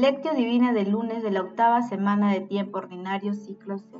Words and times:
Lectio 0.00 0.34
Divina 0.34 0.74
del 0.74 0.90
lunes 0.90 1.22
de 1.22 1.30
la 1.30 1.40
octava 1.40 1.80
semana 1.80 2.30
de 2.30 2.40
tiempo 2.40 2.76
ordinario, 2.76 3.32
ciclo 3.32 3.78
C. 3.78 3.96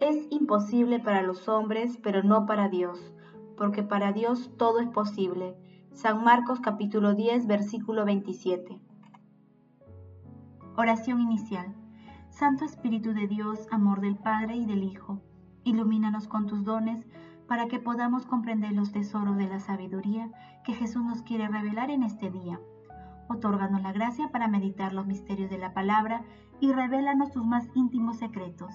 Es 0.00 0.26
imposible 0.28 0.98
para 0.98 1.22
los 1.22 1.48
hombres, 1.48 1.98
pero 2.02 2.22
no 2.22 2.44
para 2.44 2.68
Dios, 2.68 3.10
porque 3.56 3.82
para 3.82 4.12
Dios 4.12 4.50
todo 4.58 4.80
es 4.80 4.88
posible. 4.88 5.56
San 5.94 6.22
Marcos 6.24 6.60
capítulo 6.60 7.14
10, 7.14 7.46
versículo 7.46 8.04
27. 8.04 8.78
Oración 10.76 11.22
inicial. 11.22 11.74
Santo 12.28 12.66
Espíritu 12.66 13.14
de 13.14 13.28
Dios, 13.28 13.66
amor 13.70 14.02
del 14.02 14.18
Padre 14.18 14.56
y 14.56 14.66
del 14.66 14.82
Hijo, 14.82 15.22
ilumínanos 15.64 16.28
con 16.28 16.46
tus 16.46 16.64
dones 16.64 17.06
para 17.48 17.66
que 17.66 17.78
podamos 17.78 18.26
comprender 18.26 18.72
los 18.72 18.92
tesoros 18.92 19.38
de 19.38 19.48
la 19.48 19.58
sabiduría 19.58 20.30
que 20.66 20.74
Jesús 20.74 21.02
nos 21.02 21.22
quiere 21.22 21.48
revelar 21.48 21.90
en 21.90 22.02
este 22.02 22.30
día 22.30 22.60
Otórganos 23.30 23.80
la 23.82 23.92
gracia 23.92 24.32
para 24.32 24.48
meditar 24.48 24.92
los 24.92 25.06
misterios 25.06 25.50
de 25.50 25.58
la 25.58 25.72
palabra 25.72 26.24
y 26.58 26.72
revélanos 26.72 27.30
tus 27.30 27.46
más 27.46 27.68
íntimos 27.76 28.18
secretos. 28.18 28.74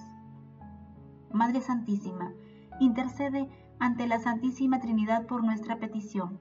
Madre 1.30 1.60
Santísima, 1.60 2.32
intercede 2.80 3.50
ante 3.78 4.06
la 4.06 4.18
Santísima 4.18 4.80
Trinidad 4.80 5.26
por 5.26 5.44
nuestra 5.44 5.76
petición. 5.76 6.40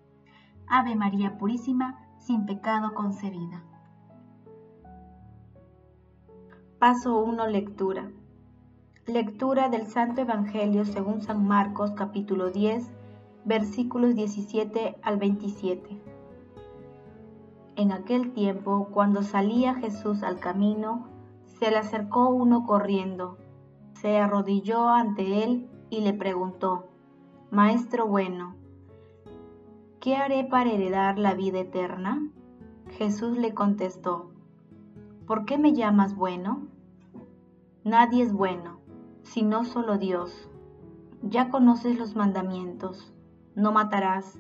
Ave 0.66 0.96
María 0.96 1.38
Purísima, 1.38 2.08
sin 2.18 2.46
pecado 2.46 2.94
concebida. 2.94 3.64
Paso 6.80 7.21
1. 7.21 7.48
Lectura. 7.48 8.10
Lectura 9.08 9.68
del 9.68 9.88
Santo 9.88 10.21
Evangelio 10.21 10.86
según 10.86 11.21
San 11.21 11.46
Marcos 11.46 11.91
capítulo 11.91 12.49
10, 12.49 12.90
versículos 13.43 14.16
17 14.16 14.96
al 15.02 15.18
27. 15.18 16.15
En 17.77 17.91
aquel 17.91 18.31
tiempo, 18.31 18.87
cuando 18.90 19.21
salía 19.21 19.76
Jesús 19.76 20.23
al 20.23 20.40
camino, 20.40 21.09
se 21.59 21.70
le 21.70 21.76
acercó 21.76 22.29
uno 22.29 22.65
corriendo, 22.65 23.37
se 23.95 24.18
arrodilló 24.18 24.87
ante 24.87 25.43
él 25.43 25.70
y 25.90 25.99
le 25.99 26.13
preguntó, 26.13 26.87
Maestro 27.51 28.07
bueno, 28.07 28.55
¿qué 29.99 30.15
haré 30.15 30.46
para 30.46 30.71
heredar 30.71 31.20
la 31.20 31.34
vida 31.34 31.59
eterna? 31.59 32.26
Jesús 32.91 33.37
le 33.37 33.53
contestó, 33.53 34.31
¿por 35.27 35.43
qué 35.43 35.57
me 35.57 35.73
llamas 35.73 36.15
bueno? 36.15 36.68
Nadie 37.84 38.23
es 38.23 38.31
bueno, 38.31 38.79
sino 39.23 39.65
solo 39.65 39.98
Dios. 39.98 40.49
Ya 41.23 41.49
conoces 41.49 41.99
los 41.99 42.15
mandamientos, 42.15 43.13
no 43.53 43.73
matarás, 43.73 44.40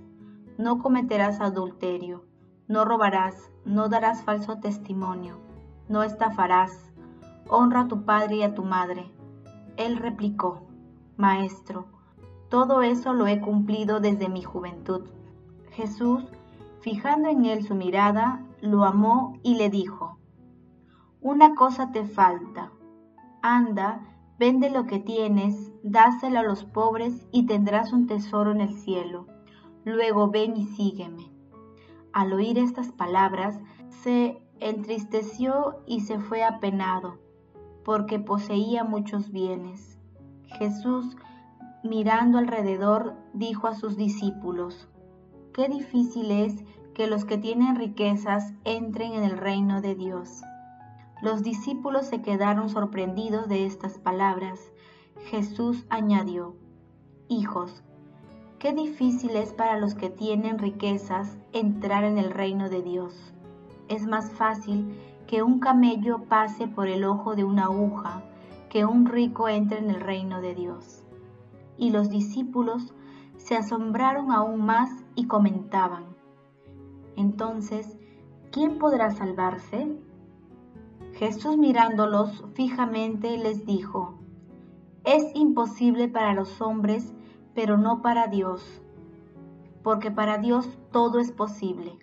no 0.57 0.79
cometerás 0.81 1.41
adulterio 1.41 2.23
no 2.67 2.83
robarás, 2.83 3.51
no 3.63 3.89
darás 3.89 4.23
falso 4.23 4.57
testimonio, 4.57 5.37
no 5.87 6.01
estafarás, 6.01 6.91
honra 7.47 7.81
a 7.81 7.87
tu 7.87 8.05
padre 8.05 8.37
y 8.37 8.43
a 8.43 8.55
tu 8.55 8.63
madre. 8.63 9.11
Él 9.77 9.97
replicó, 9.97 10.63
Maestro, 11.17 11.85
todo 12.49 12.81
eso 12.81 13.13
lo 13.13 13.27
he 13.27 13.39
cumplido 13.39 13.99
desde 13.99 14.29
mi 14.29 14.41
juventud. 14.41 15.05
Jesús, 15.71 16.23
fijando 16.81 17.29
en 17.29 17.45
él 17.45 17.63
su 17.63 17.75
mirada, 17.75 18.43
lo 18.61 18.83
amó 18.83 19.37
y 19.43 19.55
le 19.55 19.69
dijo, 19.69 20.17
Una 21.21 21.53
cosa 21.53 21.91
te 21.91 22.05
falta. 22.05 22.71
Anda, 23.41 24.01
vende 24.39 24.71
lo 24.71 24.85
que 24.85 24.99
tienes, 24.99 25.71
dáselo 25.83 26.39
a 26.39 26.43
los 26.43 26.63
pobres 26.63 27.27
y 27.31 27.45
tendrás 27.45 27.93
un 27.93 28.07
tesoro 28.07 28.51
en 28.51 28.61
el 28.61 28.73
cielo. 28.73 29.27
Luego 29.83 30.29
ven 30.31 30.57
y 30.57 30.65
sígueme. 30.65 31.34
Al 32.15 32.31
oír 32.31 32.57
estas 32.57 32.93
palabras, 32.93 33.59
se 33.89 34.41
entristeció 34.61 35.83
y 35.85 35.99
se 35.99 36.17
fue 36.17 36.45
apenado, 36.45 37.19
porque 37.83 38.19
poseía 38.19 38.85
muchos 38.85 39.33
bienes. 39.33 39.99
Jesús, 40.45 41.17
mirando 41.83 42.37
alrededor, 42.37 43.17
dijo 43.33 43.67
a 43.67 43.75
sus 43.75 43.97
discípulos, 43.97 44.87
Qué 45.51 45.67
difícil 45.67 46.31
es 46.31 46.63
que 46.93 47.07
los 47.07 47.25
que 47.25 47.37
tienen 47.37 47.75
riquezas 47.75 48.53
entren 48.63 49.11
en 49.11 49.25
el 49.25 49.37
reino 49.37 49.81
de 49.81 49.95
Dios. 49.95 50.41
Los 51.21 51.43
discípulos 51.43 52.05
se 52.05 52.21
quedaron 52.21 52.69
sorprendidos 52.69 53.49
de 53.49 53.65
estas 53.65 53.97
palabras. 53.97 54.71
Jesús 55.25 55.85
añadió, 55.89 56.55
Hijos, 57.27 57.83
Qué 58.65 58.73
difícil 58.73 59.35
es 59.35 59.53
para 59.53 59.77
los 59.77 59.93
que 59.93 60.09
tienen 60.09 60.57
riquezas 60.57 61.37
entrar 61.53 62.03
en 62.03 62.17
el 62.17 62.31
reino 62.31 62.67
de 62.67 62.81
Dios. 62.81 63.31
Es 63.89 64.07
más 64.07 64.31
fácil 64.31 64.97
que 65.27 65.43
un 65.43 65.59
camello 65.59 66.23
pase 66.23 66.67
por 66.67 66.87
el 66.87 67.03
ojo 67.03 67.35
de 67.35 67.43
una 67.43 67.65
aguja 67.65 68.23
que 68.71 68.83
un 68.83 69.05
rico 69.05 69.47
entre 69.49 69.77
en 69.77 69.91
el 69.91 70.01
reino 70.01 70.41
de 70.41 70.55
Dios. 70.55 71.03
Y 71.77 71.91
los 71.91 72.09
discípulos 72.09 72.91
se 73.37 73.55
asombraron 73.55 74.31
aún 74.31 74.65
más 74.65 74.89
y 75.13 75.27
comentaban, 75.27 76.05
entonces, 77.15 77.99
¿quién 78.51 78.79
podrá 78.79 79.11
salvarse? 79.11 79.95
Jesús 81.13 81.55
mirándolos 81.55 82.43
fijamente 82.55 83.37
les 83.37 83.67
dijo, 83.67 84.17
es 85.03 85.23
imposible 85.35 86.07
para 86.07 86.33
los 86.33 86.59
hombres 86.61 87.13
pero 87.55 87.77
no 87.77 88.01
para 88.01 88.27
Dios, 88.27 88.81
porque 89.81 90.11
para 90.11 90.37
Dios 90.37 90.77
todo 90.91 91.19
es 91.19 91.31
posible. 91.31 91.97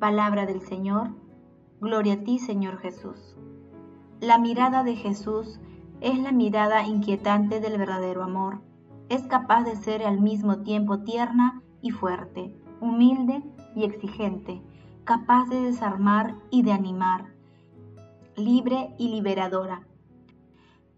Palabra 0.00 0.46
del 0.46 0.62
Señor, 0.62 1.10
gloria 1.80 2.14
a 2.14 2.24
ti 2.24 2.38
Señor 2.38 2.78
Jesús. 2.78 3.36
La 4.20 4.38
mirada 4.38 4.82
de 4.82 4.96
Jesús 4.96 5.60
es 6.00 6.18
la 6.18 6.32
mirada 6.32 6.84
inquietante 6.84 7.60
del 7.60 7.78
verdadero 7.78 8.24
amor. 8.24 8.62
Es 9.08 9.22
capaz 9.24 9.64
de 9.64 9.76
ser 9.76 10.04
al 10.04 10.20
mismo 10.20 10.62
tiempo 10.62 11.00
tierna 11.00 11.62
y 11.82 11.90
fuerte, 11.90 12.56
humilde 12.80 13.42
y 13.76 13.84
exigente, 13.84 14.62
capaz 15.04 15.48
de 15.50 15.60
desarmar 15.60 16.34
y 16.50 16.62
de 16.62 16.72
animar, 16.72 17.26
libre 18.36 18.94
y 18.98 19.08
liberadora 19.08 19.86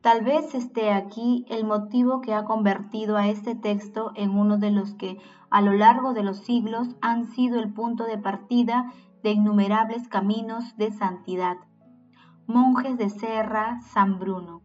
Tal 0.05 0.23
vez 0.23 0.55
esté 0.55 0.93
aquí 0.93 1.47
el 1.49 1.65
motivo 1.65 2.21
que 2.21 2.35
ha 2.35 2.45
convertido 2.45 3.17
a 3.17 3.29
este 3.29 3.55
texto 3.55 4.13
en 4.17 4.37
uno 4.37 4.59
de 4.59 4.71
los 4.71 4.93
que 4.93 5.19
a 5.49 5.63
lo 5.63 5.73
largo 5.73 6.13
de 6.13 6.23
los 6.23 6.37
siglos 6.37 6.89
han 7.01 7.25
sido 7.25 7.59
el 7.59 7.73
punto 7.73 8.05
de 8.05 8.19
partida 8.19 8.93
de 9.23 9.31
innumerables 9.31 10.07
caminos 10.09 10.77
de 10.77 10.93
santidad. 10.93 11.57
Monjes 12.47 12.99
de 12.99 13.09
Serra, 13.09 13.81
San 13.81 14.19
Bruno. 14.19 14.61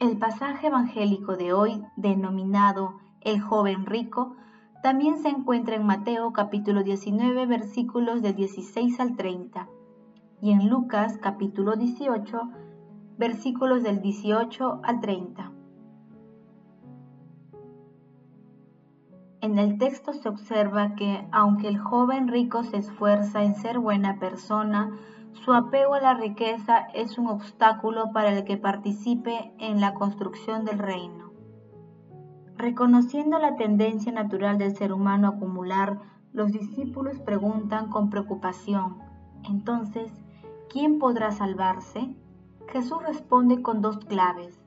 El 0.00 0.18
pasaje 0.18 0.66
evangélico 0.66 1.36
de 1.36 1.52
hoy, 1.52 1.84
denominado 1.94 2.98
El 3.20 3.40
joven 3.40 3.86
rico, 3.86 4.34
también 4.82 5.18
se 5.18 5.28
encuentra 5.28 5.76
en 5.76 5.86
Mateo 5.86 6.32
capítulo 6.32 6.82
19 6.82 7.46
versículos 7.46 8.20
de 8.20 8.32
16 8.32 8.98
al 8.98 9.14
30 9.14 9.68
y 10.40 10.52
en 10.52 10.68
Lucas 10.68 11.18
capítulo 11.20 11.76
18, 11.76 12.40
versículos 13.16 13.82
del 13.82 14.00
18 14.00 14.80
al 14.84 15.00
30. 15.00 15.52
En 19.40 19.58
el 19.58 19.78
texto 19.78 20.12
se 20.12 20.28
observa 20.28 20.94
que, 20.94 21.26
aunque 21.32 21.68
el 21.68 21.78
joven 21.78 22.28
rico 22.28 22.64
se 22.64 22.78
esfuerza 22.78 23.44
en 23.44 23.54
ser 23.54 23.78
buena 23.78 24.18
persona, 24.18 24.90
su 25.32 25.52
apego 25.52 25.94
a 25.94 26.00
la 26.00 26.14
riqueza 26.14 26.88
es 26.94 27.18
un 27.18 27.28
obstáculo 27.28 28.12
para 28.12 28.36
el 28.36 28.44
que 28.44 28.56
participe 28.56 29.52
en 29.58 29.80
la 29.80 29.94
construcción 29.94 30.64
del 30.64 30.78
reino. 30.78 31.32
Reconociendo 32.56 33.38
la 33.38 33.56
tendencia 33.56 34.10
natural 34.10 34.58
del 34.58 34.74
ser 34.74 34.92
humano 34.92 35.28
a 35.28 35.30
acumular, 35.30 36.00
los 36.32 36.50
discípulos 36.50 37.20
preguntan 37.20 37.88
con 37.88 38.10
preocupación, 38.10 38.98
entonces, 39.44 40.10
¿quién 40.68 40.98
podrá 40.98 41.32
salvarse? 41.32 42.14
Jesús 42.68 43.02
responde 43.02 43.62
con 43.62 43.80
dos 43.80 43.98
claves. 43.98 44.60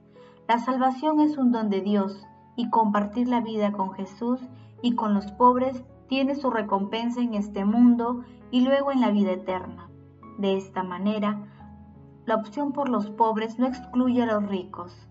La 0.48 0.60
salvación 0.60 1.20
es 1.20 1.38
un 1.38 1.52
don 1.52 1.70
de 1.70 1.82
Dios 1.82 2.26
y 2.56 2.70
compartir 2.70 3.28
la 3.28 3.42
vida 3.42 3.72
con 3.72 3.94
Jesús 3.94 4.40
y 4.82 4.96
con 4.96 5.14
los 5.14 5.32
pobres 5.32 5.84
tiene 6.08 6.36
su 6.36 6.50
recompensa 6.50 7.22
en 7.22 7.36
este 7.36 7.64
mundo 7.64 8.24
y 8.50 8.62
luego 8.62 8.92
en 8.92 9.02
la 9.02 9.12
vida 9.12 9.32
eterna. 9.32 9.90
De 10.38 10.58
esta 10.58 10.84
manera, 10.84 11.40
la 12.26 12.36
opción 12.36 12.74
por 12.74 12.90
los 12.90 13.10
pobres 13.10 13.60
no 13.60 13.68
excluye 13.68 14.24
a 14.24 14.26
los 14.26 14.48
ricos. 14.48 15.08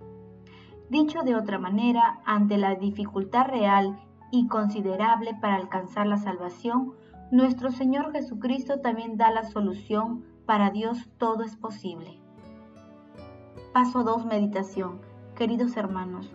Dicho 0.91 1.23
de 1.23 1.37
otra 1.37 1.59
manera, 1.59 2.21
ante 2.25 2.59
la 2.59 2.75
dificultad 2.75 3.47
real 3.47 4.01
y 4.33 4.49
considerable 4.49 5.35
para 5.41 5.57
alcanzar 5.57 6.07
la 6.07 6.19
salvación, 6.19 6.95
nuestro 7.31 7.71
Señor 7.71 8.13
Jesucristo 8.13 8.81
también 8.81 9.17
da 9.17 9.31
la 9.31 9.45
solución 9.45 10.25
para 10.47 10.71
Dios 10.71 11.09
todo 11.17 11.45
es 11.45 11.55
posible. 11.57 12.19
Paso 13.73 14.03
2. 14.03 14.27
Meditación. 14.27 15.01
Queridos 15.37 15.77
hermanos, 15.77 16.29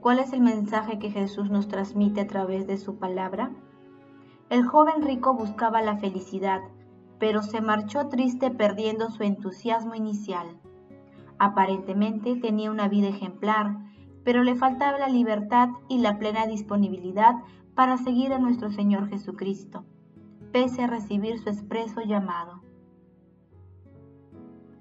¿cuál 0.00 0.20
es 0.20 0.32
el 0.32 0.40
mensaje 0.40 1.00
que 1.00 1.10
Jesús 1.10 1.50
nos 1.50 1.66
transmite 1.66 2.20
a 2.20 2.26
través 2.28 2.68
de 2.68 2.78
su 2.78 2.96
palabra? 2.96 3.50
El 4.48 4.64
joven 4.64 5.02
rico 5.02 5.34
buscaba 5.34 5.82
la 5.82 5.96
felicidad, 5.96 6.60
pero 7.18 7.42
se 7.42 7.60
marchó 7.60 8.06
triste 8.06 8.52
perdiendo 8.52 9.10
su 9.10 9.24
entusiasmo 9.24 9.96
inicial. 9.96 10.46
Aparentemente 11.40 12.36
tenía 12.36 12.70
una 12.70 12.86
vida 12.86 13.08
ejemplar, 13.08 13.78
pero 14.22 14.44
le 14.44 14.54
faltaba 14.54 14.96
la 14.98 15.08
libertad 15.08 15.70
y 15.88 15.98
la 15.98 16.18
plena 16.20 16.46
disponibilidad 16.46 17.34
para 17.74 17.98
seguir 17.98 18.32
a 18.32 18.38
nuestro 18.38 18.70
Señor 18.70 19.08
Jesucristo, 19.08 19.84
pese 20.56 20.84
a 20.84 20.86
recibir 20.86 21.38
su 21.38 21.50
expreso 21.50 22.00
llamado. 22.00 22.62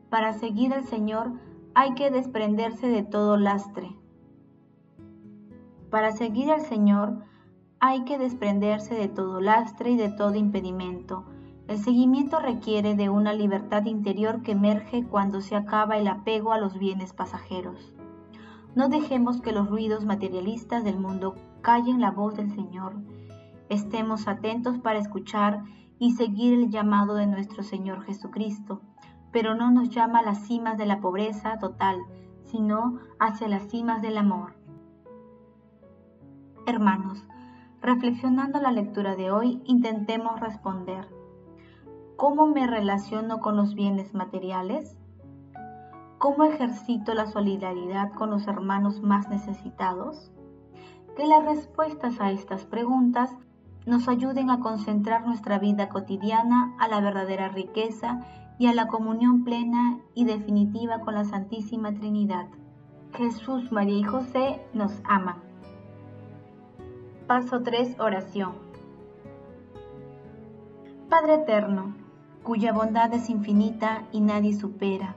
Para 0.10 0.32
seguir 0.32 0.74
al 0.74 0.86
Señor 0.86 1.34
hay 1.74 1.96
que 1.96 2.12
desprenderse 2.12 2.88
de 2.88 3.04
todo 3.04 3.36
lastre. 3.36 3.94
Para 5.90 6.14
seguir 6.14 6.50
al 6.50 6.62
Señor 6.62 7.26
hay 7.82 8.06
que 8.06 8.18
desprenderse 8.18 8.96
de 8.96 9.10
todo 9.10 9.42
lastre 9.42 9.92
y 9.92 9.98
de 9.98 10.08
todo 10.08 10.36
impedimento. 10.36 11.26
El 11.68 11.80
seguimiento 11.80 12.40
requiere 12.40 12.96
de 12.96 13.10
una 13.10 13.34
libertad 13.34 13.84
interior 13.84 14.44
que 14.44 14.54
emerge 14.54 15.04
cuando 15.06 15.42
se 15.42 15.58
acaba 15.58 15.98
el 15.98 16.08
apego 16.08 16.54
a 16.54 16.58
los 16.58 16.80
bienes 16.80 17.12
pasajeros. 17.12 17.92
No 18.76 18.88
dejemos 18.88 19.42
que 19.42 19.52
los 19.52 19.70
ruidos 19.70 20.06
materialistas 20.06 20.86
del 20.86 21.00
mundo 21.00 21.36
callen 21.60 22.00
la 22.00 22.12
voz 22.12 22.38
del 22.38 22.50
Señor. 22.56 22.96
Estemos 23.70 24.28
atentos 24.28 24.78
para 24.78 25.00
escuchar 25.00 25.64
y 25.98 26.12
seguir 26.12 26.54
el 26.54 26.70
llamado 26.70 27.16
de 27.16 27.26
nuestro 27.26 27.64
Señor 27.64 28.04
Jesucristo, 28.04 28.82
pero 29.32 29.56
no 29.56 29.72
nos 29.72 29.90
llama 29.90 30.20
a 30.20 30.24
las 30.24 30.46
cimas 30.46 30.78
de 30.78 30.86
la 30.86 31.00
pobreza 31.00 31.58
total, 31.58 31.98
sino 32.44 33.00
hacia 33.20 33.48
las 33.48 33.68
cimas 33.70 34.02
del 34.02 34.18
amor. 34.18 34.56
Hermanos, 36.68 37.24
reflexionando 37.82 38.60
la 38.60 38.72
lectura 38.72 39.16
de 39.16 39.32
hoy, 39.32 39.62
intentemos 39.66 40.40
responder. 40.40 41.08
¿Cómo 42.18 42.48
me 42.48 42.66
relaciono 42.66 43.40
con 43.40 43.58
los 43.58 43.76
bienes 43.76 44.14
materiales? 44.14 44.96
¿Cómo 46.18 46.46
ejercito 46.46 47.14
la 47.14 47.28
solidaridad 47.28 48.12
con 48.14 48.30
los 48.30 48.48
hermanos 48.48 49.02
más 49.02 49.28
necesitados? 49.30 50.32
Que 51.18 51.28
las 51.28 51.44
respuestas 51.44 52.20
a 52.22 52.32
estas 52.32 52.66
preguntas 52.66 53.36
nos 53.86 54.08
ayuden 54.08 54.50
a 54.50 54.60
concentrar 54.60 55.26
nuestra 55.26 55.60
vida 55.60 55.90
cotidiana 55.90 56.74
a 56.80 56.88
la 56.88 57.02
verdadera 57.02 57.50
riqueza 57.50 58.20
y 58.58 58.68
a 58.68 58.74
la 58.74 58.88
comunión 58.88 59.44
plena 59.44 60.00
y 60.14 60.26
definitiva 60.26 61.02
con 61.02 61.16
la 61.16 61.26
Santísima 61.26 61.94
Trinidad. 61.94 62.48
Jesús, 63.14 63.72
María 63.72 64.00
y 64.00 64.04
José 64.04 64.62
nos 64.74 65.02
aman. 65.04 65.38
Paso 67.28 67.62
3. 67.62 68.00
Oración. 68.00 68.54
Padre 71.10 71.36
Eterno, 71.36 71.96
cuya 72.44 72.74
bondad 72.74 73.14
es 73.14 73.30
infinita 73.30 74.04
y 74.12 74.22
nadie 74.22 74.54
supera, 74.54 75.16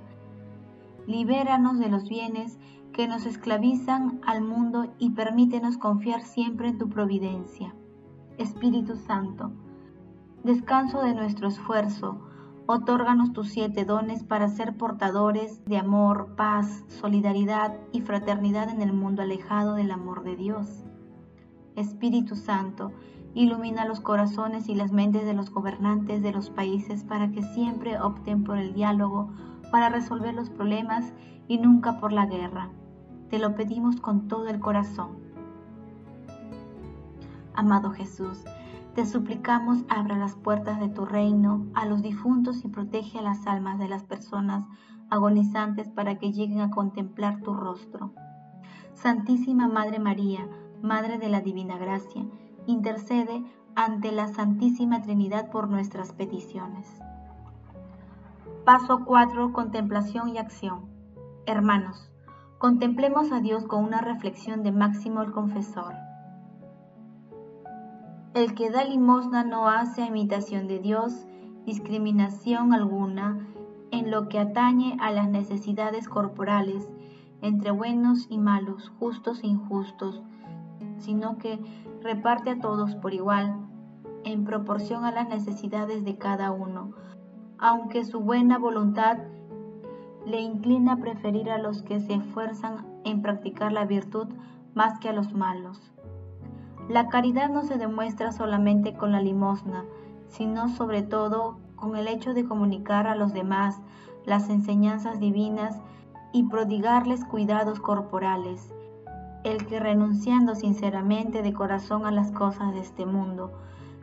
libéranos 1.07 1.79
de 1.79 1.89
los 1.89 2.09
bienes 2.09 2.59
que 2.93 3.09
nos 3.09 3.27
esclavizan 3.27 4.21
al 4.27 4.43
mundo 4.43 4.93
y 4.99 5.11
permítenos 5.11 5.79
confiar 5.79 6.23
siempre 6.23 6.69
en 6.69 6.79
tu 6.79 6.89
providencia. 6.89 7.75
Espíritu 8.39 8.95
Santo, 8.95 9.51
descanso 10.45 11.03
de 11.03 11.13
nuestro 11.13 11.49
esfuerzo, 11.49 12.21
otórganos 12.67 13.33
tus 13.33 13.49
siete 13.49 13.85
dones 13.85 14.23
para 14.23 14.49
ser 14.49 14.77
portadores 14.77 15.65
de 15.65 15.77
amor, 15.77 16.37
paz, 16.37 16.85
solidaridad 16.87 17.77
y 17.91 18.01
fraternidad 18.01 18.69
en 18.71 18.81
el 18.81 18.93
mundo 18.93 19.23
alejado 19.23 19.75
del 19.75 19.91
amor 19.91 20.23
de 20.23 20.37
Dios. 20.37 20.85
Espíritu 21.75 22.37
Santo, 22.37 22.93
ilumina 23.35 23.85
los 23.85 24.01
corazones 24.01 24.69
y 24.69 24.77
las 24.77 24.93
mentes 24.93 25.25
de 25.25 25.35
los 25.35 25.51
gobernantes 25.51 26.23
de 26.23 26.33
los 26.33 26.51
países 26.51 27.03
para 27.03 27.33
que 27.33 27.43
siempre 27.43 28.01
opten 28.01 28.45
por 28.45 28.57
el 28.59 28.73
diálogo, 28.73 29.31
para 29.73 29.89
resolver 29.89 30.35
los 30.35 30.49
problemas 30.49 31.13
y 31.49 31.59
nunca 31.59 31.99
por 31.99 32.13
la 32.13 32.27
guerra. 32.27 32.71
Te 33.31 33.41
lo 33.41 33.57
pedimos 33.57 34.01
con 34.01 34.29
todo 34.29 34.47
el 34.47 34.61
corazón. 34.61 35.28
Amado 37.59 37.91
Jesús, 37.91 38.45
te 38.95 39.05
suplicamos 39.05 39.79
abra 39.89 40.17
las 40.17 40.37
puertas 40.37 40.79
de 40.79 40.89
tu 40.89 41.05
reino 41.05 41.67
a 41.75 41.87
los 41.87 42.03
difuntos 42.03 42.65
y 42.65 42.69
protege 42.69 43.19
a 43.19 43.23
las 43.23 43.49
almas 43.49 43.81
de 43.81 43.89
las 43.89 44.05
personas 44.05 44.65
agonizantes 45.11 45.89
para 45.89 46.21
que 46.21 46.31
lleguen 46.31 46.61
a 46.61 46.71
contemplar 46.71 47.41
tu 47.41 47.55
rostro. 47.55 48.13
Santísima 48.95 49.67
Madre 49.67 49.99
María, 49.99 50.49
Madre 50.83 51.19
de 51.19 51.29
la 51.29 51.41
Divina 51.41 51.79
Gracia, 51.79 52.25
intercede 52.69 53.43
ante 53.75 54.13
la 54.13 54.29
Santísima 54.29 55.03
Trinidad 55.03 55.51
por 55.51 55.69
nuestras 55.69 56.13
peticiones. 56.13 56.87
Paso 58.65 59.05
4. 59.05 59.53
Contemplación 59.53 60.29
y 60.29 60.39
acción. 60.39 60.83
Hermanos, 61.45 62.09
contemplemos 62.59 63.33
a 63.33 63.41
Dios 63.41 63.65
con 63.67 63.83
una 63.83 64.01
reflexión 64.01 64.63
de 64.63 64.71
Máximo 64.71 65.23
el 65.23 65.33
Confesor. 65.33 66.08
El 68.39 68.55
que 68.55 68.71
da 68.71 68.85
limosna 68.85 69.43
no 69.43 69.67
hace 69.67 70.07
imitación 70.07 70.69
de 70.69 70.79
Dios, 70.79 71.27
discriminación 71.67 72.73
alguna 72.73 73.49
en 73.91 74.13
lo 74.13 74.29
que 74.29 74.39
atañe 74.39 74.97
a 75.01 75.11
las 75.11 75.29
necesidades 75.29 76.09
corporales, 76.09 76.89
entre 77.43 77.73
buenos 77.73 78.29
y 78.31 78.39
malos, 78.39 78.93
justos 79.01 79.43
e 79.43 79.49
injustos, 79.49 80.23
sino 80.99 81.39
que 81.39 81.59
reparte 82.01 82.51
a 82.51 82.61
todos 82.61 82.95
por 82.95 83.13
igual, 83.13 83.57
en 84.23 84.45
proporción 84.45 85.05
a 85.05 85.11
las 85.11 85.29
necesidades 85.29 86.05
de 86.05 86.17
cada 86.17 86.53
uno 86.53 86.93
aunque 87.59 88.05
su 88.05 88.21
buena 88.21 88.57
voluntad 88.57 89.19
le 90.25 90.41
inclina 90.41 90.93
a 90.93 90.97
preferir 90.99 91.51
a 91.51 91.59
los 91.59 91.83
que 91.83 91.99
se 91.99 92.15
esfuerzan 92.15 92.87
en 93.05 93.21
practicar 93.21 93.73
la 93.73 93.85
virtud 93.85 94.29
más 94.75 95.01
que 95.01 95.09
a 95.09 95.13
los 95.13 95.33
malos. 95.33 95.91
La 96.89 97.09
caridad 97.09 97.51
no 97.51 97.65
se 97.65 97.77
demuestra 97.77 98.33
solamente 98.33 98.95
con 98.95 99.13
la 99.13 99.21
limosna, 99.21 99.85
sino 100.29 100.71
sobre 100.71 101.03
todo 101.03 101.59
con 101.77 101.97
el 101.97 102.09
hecho 102.09 102.33
de 102.33 102.47
comunicar 102.47 103.07
a 103.07 103.15
los 103.15 103.35
demás 103.35 103.79
las 104.25 104.49
enseñanzas 104.49 105.21
divinas 105.21 105.77
y 106.33 106.45
prodigarles 106.45 107.27
cuidados 107.27 107.79
corporales. 107.79 108.73
El 109.45 109.67
que 109.67 109.79
renunciando 109.79 110.55
sinceramente 110.55 111.43
de 111.43 111.53
corazón 111.53 112.07
a 112.07 112.11
las 112.11 112.33
cosas 112.33 112.73
de 112.73 112.81
este 112.81 113.05
mundo, 113.05 113.53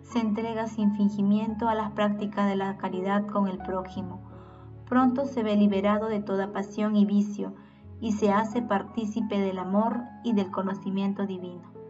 se 0.03 0.19
entrega 0.19 0.67
sin 0.67 0.95
fingimiento 0.95 1.67
a 1.67 1.73
las 1.73 1.89
prácticas 1.91 2.47
de 2.47 2.55
la 2.55 2.77
caridad 2.77 3.25
con 3.25 3.47
el 3.47 3.57
prójimo. 3.57 4.19
Pronto 4.87 5.25
se 5.25 5.41
ve 5.41 5.55
liberado 5.55 6.07
de 6.07 6.19
toda 6.19 6.53
pasión 6.53 6.95
y 6.95 7.05
vicio 7.05 7.55
y 7.99 8.11
se 8.11 8.31
hace 8.31 8.61
partícipe 8.61 9.39
del 9.39 9.57
amor 9.57 10.01
y 10.23 10.33
del 10.33 10.51
conocimiento 10.51 11.25
divino. 11.25 11.84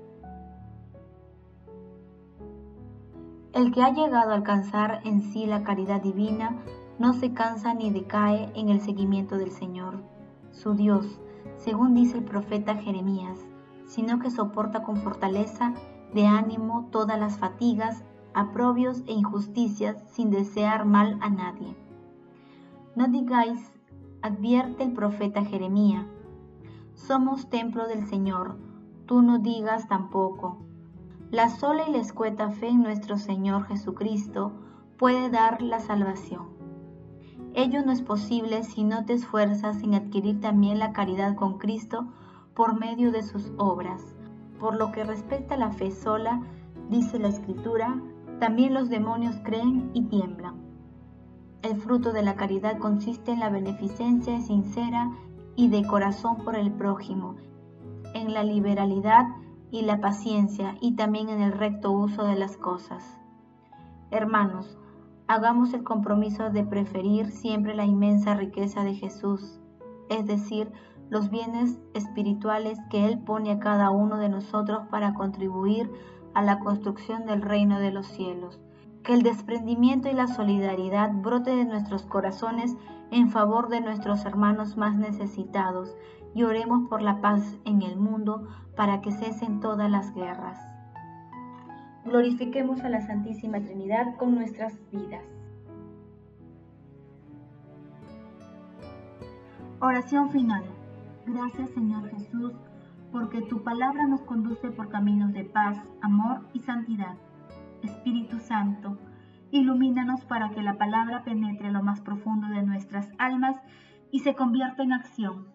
El 3.55 3.71
que 3.71 3.81
ha 3.81 3.93
llegado 3.93 4.31
a 4.31 4.35
alcanzar 4.35 4.99
en 5.05 5.21
sí 5.21 5.45
la 5.45 5.63
caridad 5.63 6.01
divina 6.01 6.57
no 6.99 7.13
se 7.13 7.31
cansa 7.31 7.73
ni 7.73 7.89
decae 7.89 8.51
en 8.53 8.67
el 8.67 8.81
seguimiento 8.81 9.37
del 9.37 9.49
Señor, 9.49 10.03
su 10.51 10.73
Dios, 10.73 11.21
según 11.55 11.93
dice 11.93 12.17
el 12.17 12.25
profeta 12.25 12.75
Jeremías, 12.75 13.39
sino 13.85 14.19
que 14.19 14.29
soporta 14.29 14.83
con 14.83 14.97
fortaleza 14.97 15.73
de 16.13 16.27
ánimo 16.27 16.89
todas 16.91 17.17
las 17.17 17.39
fatigas, 17.39 18.03
aprobios 18.33 19.05
e 19.07 19.13
injusticias 19.13 20.03
sin 20.07 20.31
desear 20.31 20.83
mal 20.83 21.17
a 21.21 21.29
nadie. 21.29 21.77
No 22.97 23.07
digáis, 23.07 23.71
advierte 24.21 24.83
el 24.83 24.91
profeta 24.91 25.45
Jeremías, 25.45 26.05
somos 26.93 27.49
templo 27.49 27.87
del 27.87 28.05
Señor, 28.05 28.57
tú 29.05 29.21
no 29.21 29.39
digas 29.39 29.87
tampoco. 29.87 30.57
La 31.35 31.49
sola 31.49 31.83
y 31.85 31.91
la 31.91 31.97
escueta 31.97 32.49
fe 32.49 32.69
en 32.69 32.81
nuestro 32.81 33.17
Señor 33.17 33.65
Jesucristo 33.65 34.53
puede 34.95 35.29
dar 35.29 35.61
la 35.61 35.81
salvación. 35.81 36.47
Ello 37.53 37.83
no 37.85 37.91
es 37.91 38.01
posible 38.01 38.63
si 38.63 38.85
no 38.85 39.03
te 39.03 39.15
esfuerzas 39.15 39.83
en 39.83 39.95
adquirir 39.95 40.39
también 40.39 40.79
la 40.79 40.93
caridad 40.93 41.35
con 41.35 41.57
Cristo 41.57 42.07
por 42.53 42.79
medio 42.79 43.11
de 43.11 43.21
sus 43.21 43.51
obras 43.57 44.15
por 44.61 44.77
lo 44.77 44.93
que 44.93 45.03
respecta 45.03 45.55
a 45.55 45.57
la 45.57 45.71
fe 45.71 45.91
sola, 45.91 46.41
dice 46.89 47.19
la 47.19 47.27
escritura, 47.27 48.01
también 48.39 48.73
los 48.73 48.87
demonios 48.87 49.35
creen 49.43 49.91
y 49.93 50.03
tiemblan. 50.03 50.55
El 51.63 51.75
fruto 51.75 52.13
de 52.13 52.23
la 52.23 52.35
caridad 52.35 52.77
consiste 52.77 53.33
en 53.33 53.41
la 53.41 53.49
beneficencia 53.49 54.39
sincera 54.39 55.11
y 55.57 55.67
de 55.67 55.85
corazón 55.85 56.37
por 56.45 56.55
el 56.55 56.71
prójimo, 56.71 57.35
en 58.13 58.33
la 58.33 58.45
liberalidad 58.45 59.27
y 59.71 59.83
la 59.83 59.99
paciencia 59.99 60.75
y 60.81 60.95
también 60.95 61.29
en 61.29 61.41
el 61.41 61.51
recto 61.51 61.91
uso 61.91 62.23
de 62.25 62.35
las 62.35 62.57
cosas. 62.57 63.17
Hermanos, 64.11 64.77
hagamos 65.27 65.73
el 65.73 65.83
compromiso 65.83 66.49
de 66.49 66.63
preferir 66.63 67.31
siempre 67.31 67.75
la 67.75 67.85
inmensa 67.85 68.35
riqueza 68.35 68.83
de 68.83 68.95
Jesús, 68.95 69.59
es 70.09 70.25
decir, 70.25 70.71
los 71.09 71.29
bienes 71.29 71.79
espirituales 71.93 72.79
que 72.89 73.05
Él 73.05 73.19
pone 73.19 73.51
a 73.51 73.59
cada 73.59 73.89
uno 73.91 74.17
de 74.17 74.29
nosotros 74.29 74.87
para 74.89 75.13
contribuir 75.13 75.91
a 76.33 76.41
la 76.41 76.59
construcción 76.59 77.25
del 77.25 77.41
reino 77.41 77.79
de 77.79 77.91
los 77.91 78.07
cielos, 78.07 78.59
que 79.03 79.13
el 79.13 79.21
desprendimiento 79.21 80.09
y 80.09 80.13
la 80.13 80.27
solidaridad 80.27 81.11
brote 81.13 81.55
de 81.55 81.65
nuestros 81.65 82.05
corazones 82.05 82.75
en 83.11 83.29
favor 83.29 83.69
de 83.69 83.81
nuestros 83.81 84.25
hermanos 84.25 84.77
más 84.77 84.95
necesitados 84.95 85.95
y 86.35 86.43
oremos 86.43 86.87
por 86.89 87.01
la 87.01 87.21
paz 87.21 87.57
en 87.63 87.81
el 87.81 87.95
mundo 87.95 88.45
para 88.75 89.01
que 89.01 89.11
cesen 89.11 89.61
todas 89.61 89.89
las 89.89 90.13
guerras. 90.13 90.59
Glorifiquemos 92.03 92.81
a 92.81 92.89
la 92.89 93.01
Santísima 93.01 93.61
Trinidad 93.61 94.15
con 94.17 94.35
nuestras 94.35 94.77
vidas. 94.91 95.23
Oración 99.79 100.29
final. 100.29 100.63
Gracias 101.25 101.69
Señor 101.71 102.09
Jesús, 102.09 102.53
porque 103.11 103.41
tu 103.41 103.63
palabra 103.63 104.05
nos 104.05 104.21
conduce 104.21 104.71
por 104.71 104.89
caminos 104.89 105.31
de 105.31 105.45
paz, 105.45 105.77
amor 106.01 106.41
y 106.53 106.59
santidad. 106.59 107.15
Espíritu 107.81 108.39
Santo, 108.39 108.97
ilumínanos 109.51 110.25
para 110.25 110.49
que 110.49 110.61
la 110.61 110.77
palabra 110.77 111.23
penetre 111.23 111.71
lo 111.71 111.81
más 111.81 112.01
profundo 112.01 112.47
de 112.47 112.63
nuestras 112.63 113.07
almas 113.17 113.55
y 114.11 114.19
se 114.19 114.35
convierta 114.35 114.83
en 114.83 114.91
acción. 114.91 115.54